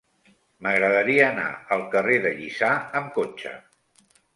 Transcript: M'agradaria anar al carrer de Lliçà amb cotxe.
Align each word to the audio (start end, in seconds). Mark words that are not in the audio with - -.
M'agradaria 0.67 1.27
anar 1.27 1.47
al 1.77 1.85
carrer 1.95 2.19
de 2.27 2.35
Lliçà 2.41 2.75
amb 3.03 3.17
cotxe. 3.23 3.59